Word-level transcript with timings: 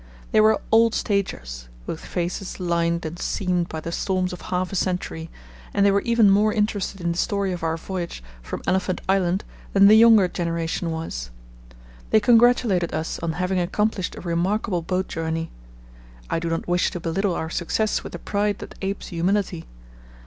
They 0.31 0.41
were 0.41 0.59
"old 0.71 0.95
stagers" 0.95 1.69
with 1.85 1.99
faces 2.03 2.59
lined 2.59 3.05
and 3.05 3.19
seamed 3.19 3.69
by 3.69 3.81
the 3.81 3.91
storms 3.91 4.33
of 4.33 4.41
half 4.49 4.71
a 4.71 4.75
century, 4.75 5.29
and 5.75 5.85
they 5.85 5.91
were 5.91 6.01
even 6.01 6.27
more 6.31 6.51
interested 6.51 7.01
in 7.01 7.11
the 7.11 7.17
story 7.19 7.51
of 7.51 7.61
our 7.61 7.77
voyage 7.77 8.23
from 8.41 8.63
Elephant 8.65 8.99
Island 9.07 9.43
than 9.73 9.87
the 9.87 9.93
younger 9.93 10.27
generation 10.27 10.89
was. 10.89 11.29
They 12.09 12.19
congratulated 12.19 12.95
us 12.95 13.19
on 13.19 13.33
having 13.33 13.59
accomplished 13.59 14.15
a 14.15 14.21
remarkable 14.21 14.81
boat 14.81 15.07
journey. 15.07 15.51
I 16.31 16.39
do 16.39 16.49
not 16.49 16.67
wish 16.67 16.89
to 16.89 16.99
belittle 16.99 17.35
our 17.35 17.51
success 17.51 18.03
with 18.03 18.13
the 18.13 18.17
pride 18.17 18.57
that 18.57 18.73
apes 18.81 19.09
humility. 19.09 19.65